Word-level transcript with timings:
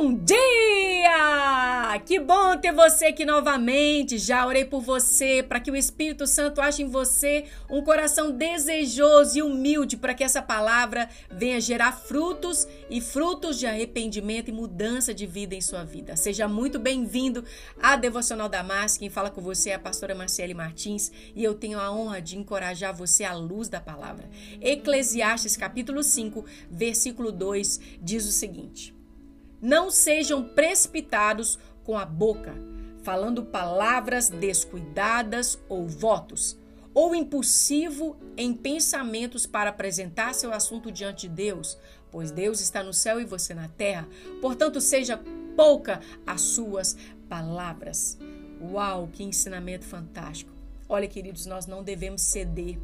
Bom 0.00 0.14
dia! 0.14 1.98
Que 2.06 2.20
bom 2.20 2.56
ter 2.56 2.70
você 2.70 3.06
aqui 3.06 3.24
novamente. 3.24 4.16
Já 4.16 4.46
orei 4.46 4.64
por 4.64 4.80
você 4.80 5.42
para 5.42 5.58
que 5.58 5.72
o 5.72 5.76
Espírito 5.76 6.24
Santo 6.24 6.60
ache 6.60 6.84
em 6.84 6.88
você 6.88 7.46
um 7.68 7.82
coração 7.82 8.30
desejoso 8.30 9.38
e 9.38 9.42
humilde 9.42 9.96
para 9.96 10.14
que 10.14 10.22
essa 10.22 10.40
palavra 10.40 11.08
venha 11.28 11.60
gerar 11.60 11.90
frutos 11.90 12.68
e 12.88 13.00
frutos 13.00 13.58
de 13.58 13.66
arrependimento 13.66 14.50
e 14.50 14.52
mudança 14.52 15.12
de 15.12 15.26
vida 15.26 15.56
em 15.56 15.60
sua 15.60 15.82
vida. 15.82 16.14
Seja 16.14 16.46
muito 16.46 16.78
bem-vindo 16.78 17.44
à 17.82 17.96
Devocional 17.96 18.48
da 18.48 18.62
Márcia. 18.62 19.00
Quem 19.00 19.10
fala 19.10 19.30
com 19.30 19.40
você 19.40 19.70
é 19.70 19.74
a 19.74 19.80
pastora 19.80 20.14
Marcele 20.14 20.54
Martins 20.54 21.10
e 21.34 21.42
eu 21.42 21.54
tenho 21.54 21.80
a 21.80 21.90
honra 21.90 22.22
de 22.22 22.38
encorajar 22.38 22.94
você 22.94 23.24
à 23.24 23.34
luz 23.34 23.68
da 23.68 23.80
palavra. 23.80 24.30
Eclesiastes 24.60 25.56
capítulo 25.56 26.04
5, 26.04 26.44
versículo 26.70 27.32
2 27.32 27.80
diz 28.00 28.24
o 28.28 28.30
seguinte: 28.30 28.96
não 29.60 29.90
sejam 29.90 30.42
precipitados 30.42 31.58
com 31.84 31.96
a 31.96 32.04
boca, 32.04 32.54
falando 33.02 33.44
palavras 33.44 34.28
descuidadas 34.28 35.58
ou 35.68 35.86
votos, 35.86 36.58
ou 36.92 37.14
impulsivo 37.14 38.16
em 38.36 38.52
pensamentos 38.52 39.46
para 39.46 39.70
apresentar 39.70 40.34
seu 40.34 40.52
assunto 40.52 40.90
diante 40.90 41.28
de 41.28 41.34
Deus, 41.34 41.78
pois 42.10 42.30
Deus 42.30 42.60
está 42.60 42.82
no 42.82 42.92
céu 42.92 43.20
e 43.20 43.24
você 43.24 43.54
na 43.54 43.68
terra. 43.68 44.08
Portanto, 44.40 44.80
seja 44.80 45.20
pouca 45.56 46.00
as 46.26 46.40
suas 46.40 46.96
palavras. 47.28 48.18
Uau, 48.60 49.08
que 49.12 49.22
ensinamento 49.22 49.84
fantástico! 49.84 50.50
Olha, 50.88 51.06
queridos, 51.06 51.46
nós 51.46 51.66
não 51.66 51.82
devemos 51.82 52.22
ceder 52.22 52.78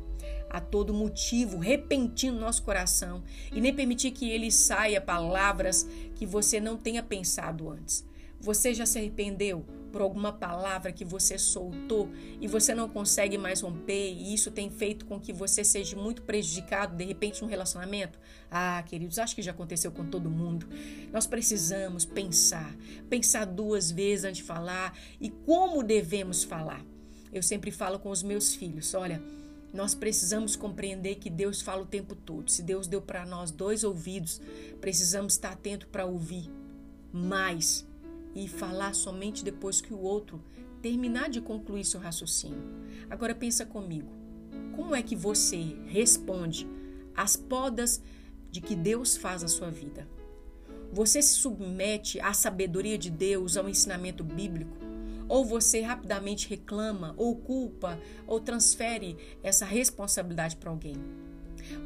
a 0.54 0.60
todo 0.60 0.94
motivo 0.94 1.58
repentino 1.58 2.36
no 2.36 2.42
nosso 2.42 2.62
coração 2.62 3.24
e 3.52 3.60
nem 3.60 3.74
permitir 3.74 4.12
que 4.12 4.30
ele 4.30 4.52
saia 4.52 5.00
palavras 5.00 5.84
que 6.14 6.24
você 6.24 6.60
não 6.60 6.77
tenha 6.77 7.02
pensado 7.02 7.68
antes. 7.68 8.06
Você 8.38 8.72
já 8.72 8.86
se 8.86 8.96
arrependeu 8.96 9.66
por 9.91 10.00
alguma 10.00 10.33
palavra 10.33 10.92
que 10.92 11.05
você 11.05 11.36
soltou 11.38 12.08
e 12.41 12.46
você 12.46 12.72
não 12.72 12.88
consegue 12.88 13.36
mais 13.36 13.62
romper 13.62 14.12
e 14.12 14.33
isso 14.33 14.52
tem 14.52 14.70
feito 14.70 15.06
com 15.06 15.19
que 15.19 15.33
você 15.33 15.64
seja 15.64 15.96
muito 15.96 16.22
prejudicado 16.22 16.96
de 16.96 17.05
repente 17.05 17.42
no 17.42 17.48
relacionamento? 17.48 18.16
Ah, 18.48 18.80
queridos, 18.86 19.18
acho 19.18 19.34
que 19.34 19.42
já 19.42 19.50
aconteceu 19.50 19.91
com 19.91 20.06
todo 20.06 20.30
mundo. 20.30 20.68
Nós 21.12 21.27
precisamos 21.27 22.05
pensar, 22.05 22.77
pensar 23.11 23.44
duas 23.44 23.91
vezes 23.91 24.24
antes 24.24 24.36
de 24.36 24.44
falar 24.44 24.96
e 25.20 25.30
como 25.30 25.83
devemos 25.83 26.44
falar. 26.44 26.84
Eu 27.33 27.42
sempre 27.42 27.72
falo 27.72 27.98
com 27.98 28.11
os 28.11 28.22
meus 28.22 28.55
filhos, 28.55 28.94
olha, 28.94 29.20
nós 29.75 29.92
precisamos 29.92 30.55
compreender 30.55 31.17
que 31.17 31.28
Deus 31.28 31.61
fala 31.61 31.83
o 31.83 31.86
tempo 31.86 32.14
todo. 32.14 32.48
Se 32.48 32.62
Deus 32.62 32.86
deu 32.86 33.03
para 33.03 33.27
nós 33.27 33.50
dois 33.50 33.83
ouvidos, 33.83 34.41
precisamos 34.80 35.33
estar 35.33 35.50
atento 35.50 35.89
para 35.89 36.06
ouvir 36.06 36.48
mais 37.12 37.84
e 38.36 38.47
falar 38.47 38.95
somente 38.95 39.45
depois 39.45 39.80
que 39.80 39.92
o 39.92 39.98
outro 39.98 40.41
terminar 40.80 41.28
de 41.28 41.41
concluir 41.41 41.84
seu 41.84 41.98
raciocínio. 41.98 42.62
Agora 43.11 43.34
pensa 43.34 43.67
comigo. 43.67 44.08
Como 44.77 44.95
é 44.95 45.02
que 45.02 45.17
você 45.17 45.77
responde 45.86 46.69
às 47.17 47.34
podas 47.34 48.00
de 48.52 48.61
que 48.61 48.77
Deus 48.77 49.17
faz 49.17 49.42
na 49.42 49.48
sua 49.48 49.70
vida? 49.70 50.06
Você 50.92 51.20
se 51.20 51.34
submete 51.34 52.20
à 52.20 52.33
sabedoria 52.33 52.97
de 52.97 53.11
Deus, 53.11 53.56
ao 53.56 53.69
ensinamento 53.69 54.22
bíblico? 54.22 54.94
Ou 55.34 55.44
você 55.44 55.80
rapidamente 55.80 56.48
reclama, 56.48 57.12
ou 57.16 57.34
culpa, 57.34 57.98
ou 58.24 58.38
transfere 58.38 59.16
essa 59.42 59.64
responsabilidade 59.64 60.54
para 60.54 60.70
alguém. 60.70 60.94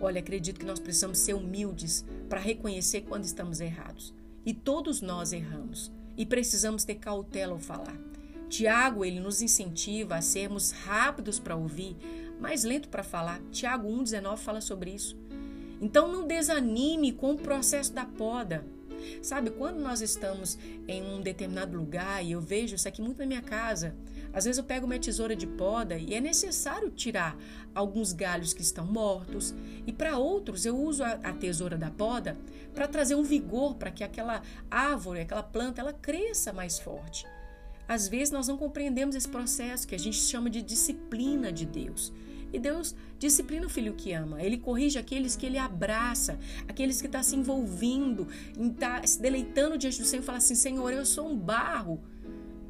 Olha, 0.02 0.20
acredito 0.20 0.60
que 0.60 0.66
nós 0.66 0.78
precisamos 0.78 1.16
ser 1.16 1.32
humildes 1.32 2.04
para 2.28 2.38
reconhecer 2.38 3.06
quando 3.08 3.24
estamos 3.24 3.58
errados. 3.58 4.12
E 4.44 4.52
todos 4.52 5.00
nós 5.00 5.32
erramos 5.32 5.90
e 6.14 6.26
precisamos 6.26 6.84
ter 6.84 6.96
cautela 6.96 7.54
ao 7.54 7.58
falar. 7.58 7.96
Tiago, 8.50 9.02
ele 9.02 9.18
nos 9.18 9.40
incentiva 9.40 10.16
a 10.16 10.20
sermos 10.20 10.72
rápidos 10.72 11.38
para 11.38 11.56
ouvir, 11.56 11.96
mais 12.38 12.64
lento 12.64 12.90
para 12.90 13.02
falar. 13.02 13.40
Tiago 13.50 13.88
1,19 13.88 14.36
fala 14.36 14.60
sobre 14.60 14.90
isso. 14.90 15.16
Então 15.80 16.12
não 16.12 16.26
desanime 16.26 17.12
com 17.12 17.32
o 17.32 17.38
processo 17.38 17.94
da 17.94 18.04
poda. 18.04 18.62
Sabe, 19.22 19.50
quando 19.50 19.78
nós 19.80 20.00
estamos 20.00 20.58
em 20.86 21.02
um 21.02 21.20
determinado 21.20 21.76
lugar 21.76 22.24
e 22.24 22.32
eu 22.32 22.40
vejo 22.40 22.74
isso 22.74 22.88
aqui 22.88 23.02
muito 23.02 23.18
na 23.18 23.26
minha 23.26 23.42
casa, 23.42 23.94
às 24.32 24.44
vezes 24.44 24.58
eu 24.58 24.64
pego 24.64 24.86
minha 24.86 25.00
tesoura 25.00 25.34
de 25.34 25.46
poda 25.46 25.96
e 25.96 26.14
é 26.14 26.20
necessário 26.20 26.90
tirar 26.90 27.36
alguns 27.74 28.12
galhos 28.12 28.52
que 28.52 28.62
estão 28.62 28.86
mortos, 28.86 29.54
e 29.86 29.92
para 29.92 30.18
outros 30.18 30.66
eu 30.66 30.76
uso 30.76 31.02
a, 31.02 31.12
a 31.22 31.32
tesoura 31.32 31.76
da 31.76 31.90
poda 31.90 32.36
para 32.74 32.86
trazer 32.86 33.14
um 33.14 33.22
vigor 33.22 33.74
para 33.74 33.90
que 33.90 34.04
aquela 34.04 34.42
árvore, 34.70 35.20
aquela 35.20 35.42
planta, 35.42 35.80
ela 35.80 35.92
cresça 35.92 36.52
mais 36.52 36.78
forte. 36.78 37.26
Às 37.88 38.06
vezes 38.06 38.30
nós 38.30 38.46
não 38.46 38.58
compreendemos 38.58 39.16
esse 39.16 39.28
processo 39.28 39.88
que 39.88 39.94
a 39.94 39.98
gente 39.98 40.18
chama 40.18 40.50
de 40.50 40.60
disciplina 40.60 41.50
de 41.50 41.64
Deus. 41.64 42.12
E 42.52 42.58
Deus 42.58 42.94
disciplina 43.18 43.66
o 43.66 43.70
filho 43.70 43.94
que 43.94 44.12
ama. 44.12 44.42
Ele 44.42 44.56
corrige 44.56 44.98
aqueles 44.98 45.36
que 45.36 45.46
ele 45.46 45.58
abraça, 45.58 46.38
aqueles 46.66 47.00
que 47.00 47.06
estão 47.06 47.20
tá 47.20 47.24
se 47.24 47.36
envolvendo, 47.36 48.26
está 48.58 49.06
se 49.06 49.20
deleitando 49.20 49.76
diante 49.76 49.98
do 49.98 50.06
Senhor 50.06 50.22
e 50.22 50.26
fala 50.26 50.38
assim: 50.38 50.54
Senhor, 50.54 50.92
eu 50.92 51.04
sou 51.04 51.28
um 51.28 51.36
barro, 51.36 52.00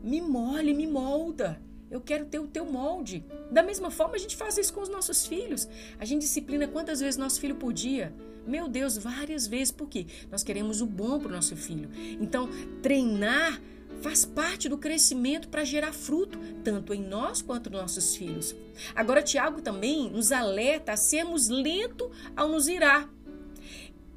me 0.02 0.20
molhe, 0.20 0.74
me 0.74 0.86
molda. 0.86 1.60
Eu 1.90 2.00
quero 2.02 2.26
ter 2.26 2.38
o 2.38 2.46
teu 2.46 2.66
molde. 2.66 3.24
Da 3.50 3.62
mesma 3.62 3.90
forma, 3.90 4.14
a 4.14 4.18
gente 4.18 4.36
faz 4.36 4.58
isso 4.58 4.72
com 4.74 4.82
os 4.82 4.90
nossos 4.90 5.26
filhos. 5.26 5.66
A 5.98 6.04
gente 6.04 6.22
disciplina 6.22 6.68
quantas 6.68 7.00
vezes 7.00 7.16
nosso 7.16 7.40
filho 7.40 7.54
por 7.54 7.72
dia? 7.72 8.12
Meu 8.46 8.68
Deus, 8.68 8.98
várias 8.98 9.46
vezes. 9.46 9.72
Por 9.72 9.88
quê? 9.88 10.06
Nós 10.30 10.42
queremos 10.42 10.82
o 10.82 10.86
bom 10.86 11.18
para 11.18 11.28
o 11.28 11.32
nosso 11.32 11.56
filho. 11.56 11.88
Então, 12.20 12.48
treinar 12.82 13.60
faz 14.00 14.24
parte 14.24 14.68
do 14.68 14.78
crescimento 14.78 15.48
para 15.48 15.64
gerar 15.64 15.92
fruto, 15.92 16.38
tanto 16.62 16.94
em 16.94 17.02
nós 17.02 17.42
quanto 17.42 17.70
nos 17.70 17.80
nossos 17.80 18.16
filhos. 18.16 18.54
Agora, 18.94 19.22
Tiago 19.22 19.60
também 19.60 20.10
nos 20.10 20.32
alerta 20.32 20.92
a 20.92 20.96
sermos 20.96 21.48
lentos 21.48 22.08
ao 22.36 22.48
nos 22.48 22.68
irar. 22.68 23.08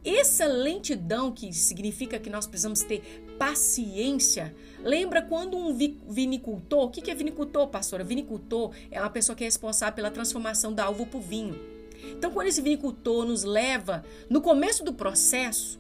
Essa 0.04 0.48
lentidão, 0.48 1.32
que 1.32 1.54
significa 1.54 2.18
que 2.18 2.30
nós 2.30 2.48
precisamos 2.48 2.82
ter 2.82 3.02
paciência, 3.38 4.56
lembra 4.84 5.22
quando 5.22 5.56
um 5.56 5.76
vinicultor, 5.76 6.86
o 6.86 6.90
que 6.90 7.10
é 7.10 7.16
vinicultor, 7.16 7.68
pastora? 7.68 8.04
Vinicultor 8.04 8.74
é 8.90 9.00
uma 9.00 9.10
pessoa 9.10 9.36
que 9.36 9.44
é 9.44 9.48
responsável 9.48 9.96
pela 9.96 10.10
transformação 10.10 10.74
da 10.74 10.90
uva 10.90 11.06
para 11.06 11.18
o 11.18 11.22
vinho. 11.22 11.60
Então, 12.18 12.32
quando 12.32 12.48
esse 12.48 12.62
vinicultor 12.62 13.26
nos 13.26 13.44
leva 13.44 14.04
no 14.28 14.42
começo 14.42 14.84
do 14.84 14.92
processo, 14.92 15.80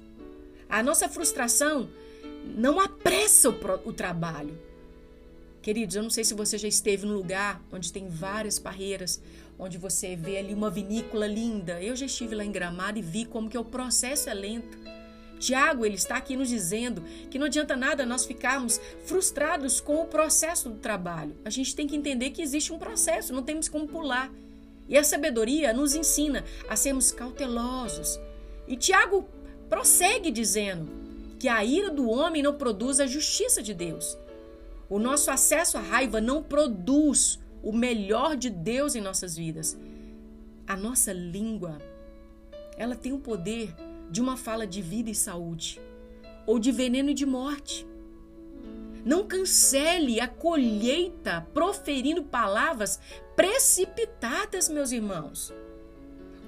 a 0.70 0.84
nossa 0.84 1.10
frustração 1.10 1.90
não 2.44 2.80
apressa 2.80 3.50
o, 3.50 3.56
o 3.86 3.94
trabalho. 3.94 4.58
Queridos, 5.62 5.96
eu 5.96 6.04
não 6.04 6.10
sei 6.10 6.24
se 6.24 6.34
você 6.34 6.58
já 6.58 6.68
esteve 6.68 7.06
num 7.06 7.14
lugar 7.14 7.62
onde 7.72 7.94
tem 7.94 8.08
várias 8.10 8.58
barreiras, 8.58 9.22
onde 9.60 9.78
você 9.78 10.16
vê 10.16 10.38
ali 10.38 10.54
uma 10.54 10.72
vinícola 10.72 11.28
linda. 11.28 11.82
Eu 11.82 11.96
já 11.96 12.06
estive 12.08 12.34
lá 12.34 12.44
em 12.44 12.52
Gramado 12.52 12.98
e 12.98 13.02
vi 13.02 13.26
como 13.26 13.50
que 13.50 13.58
o 13.58 13.64
processo 13.64 14.30
é 14.30 14.34
lento. 14.34 14.76
Tiago, 15.40 15.86
ele 15.86 15.96
está 15.96 16.18
aqui 16.18 16.36
nos 16.36 16.50
dizendo 16.50 17.04
que 17.30 17.38
não 17.38 17.48
adianta 17.48 17.76
nada 17.76 18.06
nós 18.06 18.26
ficarmos 18.26 18.80
frustrados 19.06 19.82
com 19.82 20.02
o 20.02 20.06
processo 20.06 20.70
do 20.70 20.78
trabalho. 20.78 21.36
A 21.44 21.50
gente 21.50 21.76
tem 21.76 21.88
que 21.88 21.96
entender 21.96 22.30
que 22.30 22.42
existe 22.42 22.72
um 22.72 22.80
processo, 22.80 23.34
não 23.34 23.44
temos 23.44 23.68
como 23.68 23.88
pular. 23.88 24.32
E 24.88 24.98
a 24.98 25.04
sabedoria 25.04 25.74
nos 25.74 25.96
ensina 25.96 26.44
a 26.68 26.76
sermos 26.76 27.12
cautelosos. 27.12 28.20
E 28.68 28.76
Tiago 28.76 29.28
prossegue 29.70 30.30
dizendo: 30.32 31.01
que 31.42 31.50
a 31.50 31.66
ira 31.66 31.90
do 31.90 32.08
homem 32.08 32.44
não 32.44 32.54
produz 32.54 33.00
a 33.00 33.08
justiça 33.08 33.64
de 33.64 33.74
Deus. 33.74 34.16
O 34.88 35.00
nosso 35.00 35.32
acesso 35.32 35.76
à 35.76 35.82
raiva 35.82 36.22
não 36.22 36.44
produz 36.44 37.40
o 37.64 37.74
melhor 37.74 38.36
de 38.36 38.48
Deus 38.48 38.94
em 38.94 39.02
nossas 39.02 39.36
vidas. 39.36 39.76
A 40.68 40.78
nossa 40.78 41.12
língua, 41.12 41.80
ela 42.78 42.96
tem 42.96 43.12
o 43.12 43.18
poder 43.18 43.74
de 44.12 44.22
uma 44.22 44.38
fala 44.38 44.68
de 44.68 44.84
vida 44.84 45.10
e 45.10 45.16
saúde, 45.16 45.82
ou 46.46 46.60
de 46.60 46.72
veneno 46.72 47.10
e 47.10 47.16
de 47.16 47.26
morte. 47.26 47.88
Não 49.04 49.26
cancele 49.26 50.20
a 50.20 50.28
colheita 50.28 51.48
proferindo 51.56 52.22
palavras 52.22 53.00
precipitadas, 53.36 54.70
meus 54.70 54.92
irmãos. 54.92 55.52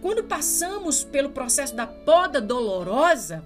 Quando 0.03 0.23
passamos 0.25 1.03
pelo 1.03 1.31
processo 1.31 1.73
da 1.75 1.87
poda 1.87 2.39
dolorosa, 2.39 3.43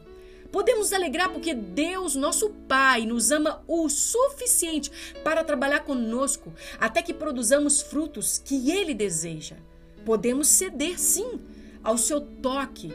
Podemos 0.51 0.93
alegrar 0.93 1.29
porque 1.29 1.53
Deus, 1.53 2.15
nosso 2.15 2.49
Pai, 2.67 3.05
nos 3.05 3.31
ama 3.31 3.63
o 3.67 3.89
suficiente 3.89 4.91
para 5.23 5.43
trabalhar 5.43 5.81
conosco 5.81 6.53
até 6.79 7.01
que 7.01 7.13
produzamos 7.13 7.81
frutos 7.81 8.37
que 8.43 8.71
Ele 8.71 8.93
deseja. 8.93 9.57
Podemos 10.05 10.47
ceder, 10.47 10.99
sim, 10.99 11.41
ao 11.83 11.97
seu 11.97 12.21
toque 12.21 12.93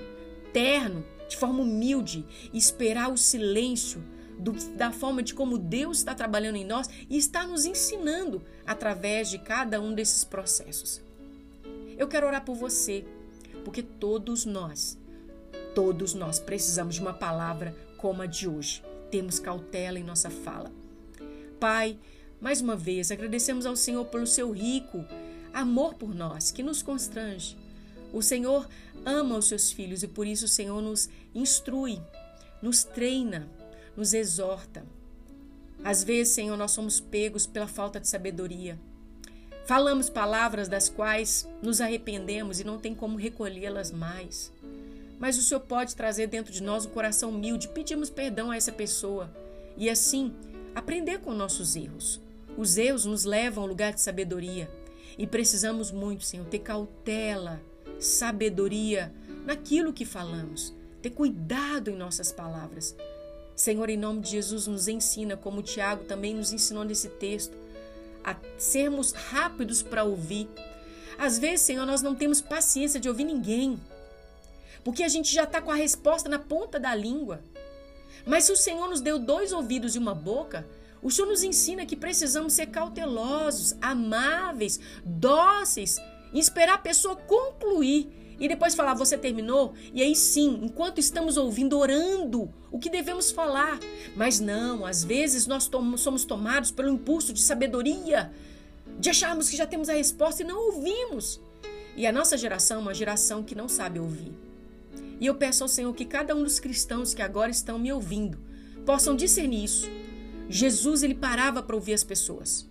terno, 0.52 1.04
de 1.28 1.36
forma 1.36 1.62
humilde, 1.62 2.26
e 2.52 2.58
esperar 2.58 3.10
o 3.10 3.16
silêncio 3.16 4.02
do, 4.38 4.52
da 4.76 4.90
forma 4.90 5.22
de 5.22 5.34
como 5.34 5.56
Deus 5.58 5.98
está 5.98 6.14
trabalhando 6.14 6.56
em 6.56 6.64
nós 6.64 6.88
e 7.08 7.16
está 7.16 7.46
nos 7.46 7.64
ensinando 7.64 8.42
através 8.66 9.30
de 9.30 9.38
cada 9.38 9.80
um 9.80 9.94
desses 9.94 10.24
processos. 10.24 11.00
Eu 11.96 12.08
quero 12.08 12.26
orar 12.26 12.44
por 12.44 12.56
você, 12.56 13.04
porque 13.64 13.82
todos 13.82 14.44
nós 14.44 14.98
Todos 15.74 16.14
nós 16.14 16.38
precisamos 16.38 16.96
de 16.96 17.00
uma 17.00 17.14
palavra 17.14 17.74
como 17.96 18.22
a 18.22 18.26
de 18.26 18.48
hoje. 18.48 18.82
temos 19.10 19.38
cautela 19.38 19.98
em 19.98 20.02
nossa 20.02 20.30
fala. 20.30 20.72
Pai, 21.60 21.98
mais 22.40 22.60
uma 22.60 22.74
vez 22.74 23.10
agradecemos 23.10 23.66
ao 23.66 23.76
Senhor 23.76 24.06
pelo 24.06 24.26
seu 24.26 24.50
rico 24.50 25.04
amor 25.52 25.94
por 25.94 26.14
nós, 26.14 26.50
que 26.50 26.62
nos 26.62 26.82
constrange. 26.82 27.56
O 28.12 28.22
Senhor 28.22 28.68
ama 29.04 29.36
os 29.36 29.48
seus 29.48 29.70
filhos 29.72 30.02
e 30.02 30.08
por 30.08 30.26
isso 30.26 30.46
o 30.46 30.48
Senhor 30.48 30.80
nos 30.80 31.08
instrui, 31.34 32.00
nos 32.60 32.84
treina, 32.84 33.48
nos 33.96 34.12
exorta. 34.14 34.84
Às 35.84 36.04
vezes, 36.04 36.34
Senhor, 36.34 36.56
nós 36.56 36.70
somos 36.70 37.00
pegos 37.00 37.46
pela 37.46 37.66
falta 37.66 37.98
de 37.98 38.08
sabedoria. 38.08 38.78
Falamos 39.66 40.10
palavras 40.10 40.68
das 40.68 40.88
quais 40.88 41.48
nos 41.62 41.80
arrependemos 41.80 42.60
e 42.60 42.64
não 42.64 42.78
tem 42.78 42.94
como 42.94 43.16
recolhê-las 43.16 43.90
mais. 43.90 44.52
Mas 45.22 45.38
o 45.38 45.42
Senhor 45.42 45.60
pode 45.60 45.94
trazer 45.94 46.26
dentro 46.26 46.52
de 46.52 46.60
nós 46.60 46.84
um 46.84 46.90
coração 46.90 47.30
humilde, 47.30 47.68
pedimos 47.68 48.10
perdão 48.10 48.50
a 48.50 48.56
essa 48.56 48.72
pessoa 48.72 49.30
e 49.76 49.88
assim 49.88 50.34
aprender 50.74 51.20
com 51.20 51.32
nossos 51.32 51.76
erros. 51.76 52.20
Os 52.58 52.76
erros 52.76 53.04
nos 53.04 53.22
levam 53.22 53.62
ao 53.62 53.68
lugar 53.68 53.92
de 53.92 54.00
sabedoria 54.00 54.68
e 55.16 55.24
precisamos 55.24 55.92
muito, 55.92 56.24
Senhor, 56.24 56.44
ter 56.46 56.58
cautela, 56.58 57.62
sabedoria 58.00 59.14
naquilo 59.46 59.92
que 59.92 60.04
falamos, 60.04 60.74
ter 61.00 61.10
cuidado 61.10 61.88
em 61.88 61.96
nossas 61.96 62.32
palavras. 62.32 62.96
Senhor, 63.54 63.88
em 63.90 63.96
nome 63.96 64.22
de 64.22 64.30
Jesus, 64.30 64.66
nos 64.66 64.88
ensina, 64.88 65.36
como 65.36 65.62
Tiago 65.62 66.02
também 66.02 66.34
nos 66.34 66.52
ensinou 66.52 66.82
nesse 66.82 67.08
texto, 67.08 67.56
a 68.24 68.34
sermos 68.58 69.12
rápidos 69.12 69.82
para 69.82 70.02
ouvir. 70.02 70.48
Às 71.16 71.38
vezes, 71.38 71.60
Senhor, 71.60 71.86
nós 71.86 72.02
não 72.02 72.12
temos 72.12 72.40
paciência 72.40 72.98
de 72.98 73.08
ouvir 73.08 73.22
ninguém, 73.22 73.78
porque 74.84 75.02
a 75.02 75.08
gente 75.08 75.32
já 75.32 75.44
está 75.44 75.60
com 75.60 75.70
a 75.70 75.76
resposta 75.76 76.28
na 76.28 76.38
ponta 76.38 76.78
da 76.78 76.94
língua. 76.94 77.42
Mas 78.26 78.44
se 78.44 78.52
o 78.52 78.56
Senhor 78.56 78.88
nos 78.88 79.00
deu 79.00 79.18
dois 79.18 79.52
ouvidos 79.52 79.94
e 79.94 79.98
uma 79.98 80.14
boca, 80.14 80.66
o 81.02 81.10
Senhor 81.10 81.28
nos 81.28 81.42
ensina 81.42 81.84
que 81.84 81.96
precisamos 81.96 82.52
ser 82.52 82.66
cautelosos, 82.66 83.74
amáveis, 83.80 84.78
dóceis, 85.04 85.96
esperar 86.32 86.74
a 86.74 86.78
pessoa 86.78 87.16
concluir 87.16 88.36
e 88.38 88.48
depois 88.48 88.74
falar: 88.74 88.94
Você 88.94 89.18
terminou? 89.18 89.74
E 89.92 90.02
aí 90.02 90.14
sim, 90.14 90.60
enquanto 90.62 90.98
estamos 90.98 91.36
ouvindo, 91.36 91.78
orando, 91.78 92.52
o 92.70 92.78
que 92.78 92.90
devemos 92.90 93.30
falar. 93.32 93.78
Mas 94.16 94.38
não, 94.38 94.86
às 94.86 95.02
vezes 95.02 95.46
nós 95.46 95.66
tom 95.66 95.96
somos 95.96 96.24
tomados 96.24 96.70
pelo 96.70 96.88
impulso 96.88 97.32
de 97.32 97.40
sabedoria, 97.40 98.32
de 98.98 99.10
acharmos 99.10 99.48
que 99.48 99.56
já 99.56 99.66
temos 99.66 99.88
a 99.88 99.94
resposta 99.94 100.42
e 100.42 100.46
não 100.46 100.66
ouvimos. 100.66 101.40
E 101.96 102.06
a 102.06 102.12
nossa 102.12 102.38
geração 102.38 102.78
é 102.78 102.80
uma 102.80 102.94
geração 102.94 103.42
que 103.42 103.54
não 103.54 103.68
sabe 103.68 103.98
ouvir. 103.98 104.32
E 105.22 105.26
eu 105.26 105.36
peço 105.36 105.62
ao 105.62 105.68
Senhor 105.68 105.94
que 105.94 106.04
cada 106.04 106.34
um 106.34 106.42
dos 106.42 106.58
cristãos 106.58 107.14
que 107.14 107.22
agora 107.22 107.50
estão 107.50 107.78
me 107.78 107.92
ouvindo 107.92 108.38
possam 108.84 109.14
discernir 109.14 109.62
isso 109.62 109.88
Jesus 110.52 111.02
ele 111.02 111.14
parava 111.14 111.62
para 111.62 111.74
ouvir 111.74 111.94
as 111.94 112.04
pessoas. 112.04 112.68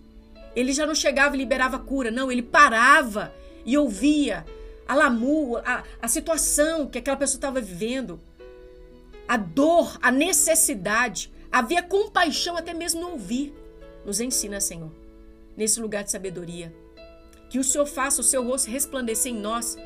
Ele 0.54 0.72
já 0.72 0.86
não 0.86 0.94
chegava 0.94 1.34
e 1.34 1.38
liberava 1.38 1.78
cura, 1.78 2.10
não, 2.10 2.30
ele 2.30 2.42
parava 2.42 3.34
e 3.66 3.76
ouvia 3.76 4.46
a 4.86 4.94
lamu, 4.94 5.56
a, 5.56 5.82
a 6.00 6.06
situação 6.06 6.86
que 6.86 6.98
aquela 6.98 7.16
pessoa 7.16 7.38
estava 7.38 7.60
vivendo, 7.60 8.20
a 9.26 9.36
dor, 9.36 9.98
a 10.00 10.12
necessidade. 10.12 11.32
Havia 11.50 11.82
compaixão 11.82 12.56
até 12.56 12.72
mesmo 12.72 13.00
no 13.00 13.10
ouvir. 13.10 13.52
Nos 14.04 14.20
ensina, 14.20 14.60
Senhor, 14.60 14.92
nesse 15.56 15.80
lugar 15.80 16.04
de 16.04 16.12
sabedoria. 16.12 16.72
Que 17.50 17.58
o 17.58 17.64
Senhor 17.64 17.86
faça 17.86 18.20
o 18.20 18.24
seu 18.24 18.44
rosto 18.44 18.70
resplandecer 18.70 19.32
em 19.32 19.40
nós, 19.40 19.76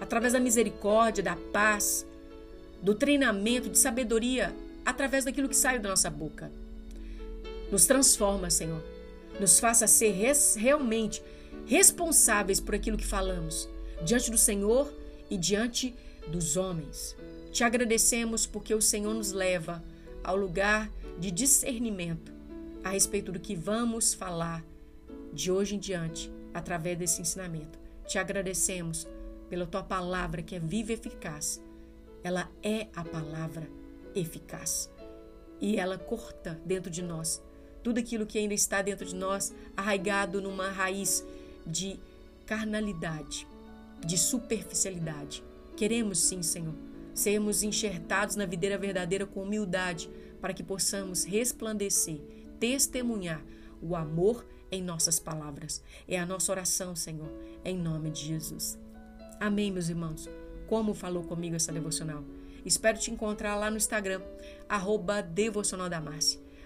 através 0.00 0.34
da 0.34 0.40
misericórdia, 0.40 1.22
da 1.22 1.36
paz, 1.52 2.06
do 2.86 2.94
treinamento, 2.94 3.68
de 3.68 3.80
sabedoria, 3.80 4.54
através 4.84 5.24
daquilo 5.24 5.48
que 5.48 5.56
sai 5.56 5.76
da 5.76 5.88
nossa 5.88 6.08
boca. 6.08 6.52
Nos 7.68 7.84
transforma, 7.84 8.48
Senhor. 8.48 8.80
Nos 9.40 9.58
faça 9.58 9.88
ser 9.88 10.12
res, 10.12 10.54
realmente 10.54 11.20
responsáveis 11.66 12.60
por 12.60 12.76
aquilo 12.76 12.96
que 12.96 13.04
falamos, 13.04 13.68
diante 14.04 14.30
do 14.30 14.38
Senhor 14.38 14.88
e 15.28 15.36
diante 15.36 15.96
dos 16.28 16.56
homens. 16.56 17.16
Te 17.50 17.64
agradecemos 17.64 18.46
porque 18.46 18.72
o 18.72 18.80
Senhor 18.80 19.12
nos 19.12 19.32
leva 19.32 19.82
ao 20.22 20.36
lugar 20.36 20.88
de 21.18 21.32
discernimento 21.32 22.32
a 22.84 22.90
respeito 22.90 23.32
do 23.32 23.40
que 23.40 23.56
vamos 23.56 24.14
falar 24.14 24.64
de 25.32 25.50
hoje 25.50 25.74
em 25.74 25.80
diante 25.80 26.30
através 26.54 26.96
desse 26.96 27.20
ensinamento. 27.20 27.80
Te 28.06 28.16
agradecemos 28.16 29.08
pela 29.50 29.66
tua 29.66 29.82
palavra 29.82 30.40
que 30.40 30.54
é 30.54 30.60
viva 30.60 30.92
e 30.92 30.94
eficaz. 30.94 31.60
Ela 32.26 32.50
é 32.60 32.88
a 32.92 33.04
palavra 33.04 33.70
eficaz 34.12 34.90
e 35.60 35.76
ela 35.76 35.96
corta 35.96 36.60
dentro 36.64 36.90
de 36.90 37.00
nós 37.00 37.40
tudo 37.84 38.00
aquilo 38.00 38.26
que 38.26 38.36
ainda 38.36 38.52
está 38.52 38.82
dentro 38.82 39.06
de 39.06 39.14
nós, 39.14 39.54
arraigado 39.76 40.42
numa 40.42 40.68
raiz 40.70 41.24
de 41.64 42.00
carnalidade, 42.44 43.46
de 44.04 44.18
superficialidade. 44.18 45.44
Queremos 45.76 46.18
sim, 46.18 46.42
Senhor, 46.42 46.74
sermos 47.14 47.62
enxertados 47.62 48.34
na 48.34 48.44
videira 48.44 48.76
verdadeira 48.76 49.24
com 49.24 49.44
humildade, 49.44 50.10
para 50.40 50.52
que 50.52 50.64
possamos 50.64 51.22
resplandecer, 51.22 52.18
testemunhar 52.58 53.40
o 53.80 53.94
amor 53.94 54.44
em 54.68 54.82
nossas 54.82 55.20
palavras. 55.20 55.80
É 56.08 56.18
a 56.18 56.26
nossa 56.26 56.50
oração, 56.50 56.96
Senhor, 56.96 57.30
em 57.64 57.78
nome 57.78 58.10
de 58.10 58.24
Jesus. 58.24 58.76
Amém, 59.38 59.70
meus 59.70 59.88
irmãos. 59.88 60.28
Como 60.66 60.94
falou 60.94 61.22
comigo 61.22 61.56
essa 61.56 61.72
devocional? 61.72 62.24
Espero 62.64 62.98
te 62.98 63.10
encontrar 63.10 63.54
lá 63.54 63.70
no 63.70 63.76
Instagram, 63.76 64.20
arroba. 64.68 65.24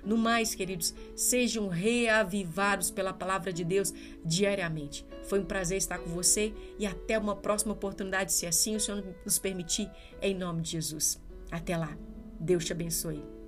No 0.02 0.16
mais, 0.16 0.54
queridos, 0.54 0.94
sejam 1.14 1.68
reavivados 1.68 2.90
pela 2.90 3.12
palavra 3.12 3.52
de 3.52 3.64
Deus 3.64 3.92
diariamente. 4.24 5.06
Foi 5.24 5.40
um 5.40 5.44
prazer 5.44 5.76
estar 5.76 5.98
com 5.98 6.08
você 6.08 6.54
e 6.78 6.86
até 6.86 7.18
uma 7.18 7.36
próxima 7.36 7.74
oportunidade, 7.74 8.32
se 8.32 8.46
assim 8.46 8.76
o 8.76 8.80
Senhor 8.80 9.04
nos 9.24 9.38
permitir, 9.38 9.90
em 10.22 10.34
nome 10.34 10.62
de 10.62 10.70
Jesus. 10.70 11.20
Até 11.50 11.76
lá. 11.76 11.96
Deus 12.38 12.64
te 12.64 12.72
abençoe. 12.72 13.39